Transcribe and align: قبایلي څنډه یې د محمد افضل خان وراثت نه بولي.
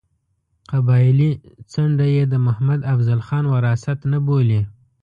قبایلي 0.71 1.31
څنډه 1.71 2.05
یې 2.15 2.23
د 2.33 2.35
محمد 2.45 2.79
افضل 2.93 3.19
خان 3.27 3.45
وراثت 3.53 3.99
نه 4.11 4.17
بولي. 4.25 4.61